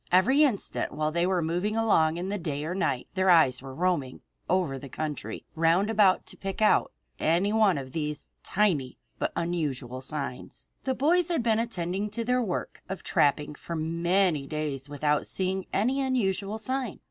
Every 0.11 0.41
instant 0.41 0.91
while 0.91 1.11
they 1.11 1.27
were 1.27 1.43
moving 1.43 1.77
along 1.77 2.17
in 2.17 2.29
the 2.29 2.39
day 2.39 2.65
or 2.65 2.73
night 2.73 3.07
their 3.13 3.29
eyes 3.29 3.61
were 3.61 3.75
roaming 3.75 4.21
over 4.49 4.79
the 4.79 4.89
country 4.89 5.45
round 5.53 5.91
about 5.91 6.25
to 6.25 6.37
pick 6.37 6.59
out 6.59 6.91
any 7.19 7.53
one 7.53 7.77
of 7.77 7.91
these 7.91 8.23
tiny 8.41 8.97
but 9.19 9.31
unusual 9.35 10.01
signs. 10.01 10.65
The 10.85 10.95
boys 10.95 11.27
had 11.27 11.43
been 11.43 11.59
attending 11.59 12.09
to 12.09 12.25
their 12.25 12.41
work 12.41 12.81
of 12.89 13.03
trapping 13.03 13.53
for 13.53 13.75
many 13.75 14.47
days 14.47 14.89
without 14.89 15.27
seeing 15.27 15.67
any 15.71 16.01
unusual 16.01 16.57
sign. 16.57 16.99